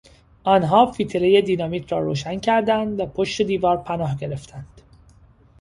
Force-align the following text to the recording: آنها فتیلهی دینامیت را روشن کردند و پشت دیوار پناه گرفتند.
آنها 0.43 0.91
فتیلهی 0.91 1.41
دینامیت 1.41 1.91
را 1.91 1.99
روشن 1.99 2.39
کردند 2.39 2.99
و 2.99 3.05
پشت 3.05 3.41
دیوار 3.41 3.77
پناه 3.77 4.17
گرفتند. 4.17 4.81